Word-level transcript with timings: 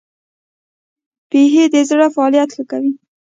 بیهي 1.29 1.63
د 1.73 1.75
زړه 1.89 2.07
فعالیت 2.15 2.49
ښه 2.55 2.63
کوي. 2.71 2.91